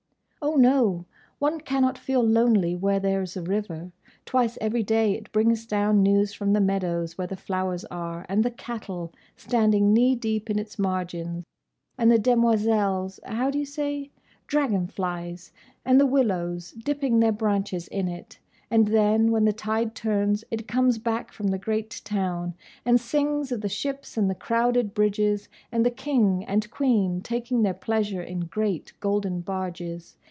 "Oh, 0.43 0.55
no! 0.55 1.05
One 1.37 1.61
cannot 1.61 1.99
feel 1.99 2.23
lonely 2.23 2.75
where 2.75 2.99
there 2.99 3.23
's 3.23 3.37
a 3.37 3.43
river. 3.43 3.91
Twice 4.25 4.57
every 4.59 4.81
day 4.81 5.13
it 5.13 5.31
brings 5.31 5.67
down 5.67 6.01
news 6.01 6.33
from 6.33 6.51
the 6.53 6.59
meadows, 6.59 7.15
where 7.15 7.27
the 7.27 7.35
flowers 7.35 7.85
are, 7.85 8.25
and 8.27 8.43
the 8.43 8.49
cattle, 8.49 9.13
standing 9.37 9.93
knee 9.93 10.15
deep 10.15 10.49
in 10.49 10.57
its 10.57 10.79
margin, 10.79 11.43
and 11.95 12.11
the 12.11 12.17
demoiselles—how 12.17 13.51
do 13.51 13.59
you 13.59 13.65
say?—dragonflies—and 13.65 15.99
the 16.01 16.07
willows, 16.07 16.71
dipping 16.71 17.19
their 17.19 17.31
branches 17.31 17.87
in 17.89 18.07
it. 18.07 18.39
And 18.71 18.87
then, 18.87 19.29
when 19.29 19.45
the 19.45 19.53
tide 19.53 19.93
turns, 19.93 20.43
it 20.49 20.67
comes 20.67 20.97
back 20.97 21.31
from 21.31 21.47
the 21.49 21.59
great 21.59 22.01
town, 22.03 22.55
and 22.83 22.99
sings 22.99 23.51
of 23.51 23.61
the 23.61 23.69
ships 23.69 24.17
and 24.17 24.27
the 24.27 24.35
crowded 24.35 24.95
bridges, 24.95 25.49
and 25.71 25.85
the 25.85 25.91
King 25.91 26.43
and 26.45 26.69
Queen 26.71 27.21
taking 27.21 27.61
their 27.61 27.75
pleasure 27.75 28.23
in 28.23 28.39
great, 28.41 28.93
golden 28.99 29.41
barges. 29.41 30.17